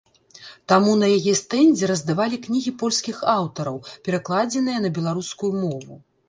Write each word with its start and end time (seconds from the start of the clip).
Таму 0.71 0.93
на 1.01 1.09
яе 1.17 1.33
стэндзе 1.41 1.89
раздавалі 1.91 2.39
кнігі 2.45 2.73
польскіх 2.83 3.19
аўтараў, 3.35 3.77
перакладзеныя 4.09 4.79
на 4.87 4.93
беларускую 4.97 5.53
мову. 5.61 6.01